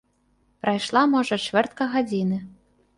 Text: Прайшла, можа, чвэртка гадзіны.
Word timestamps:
Прайшла, 0.63 1.03
можа, 1.13 1.41
чвэртка 1.47 1.83
гадзіны. 1.95 2.45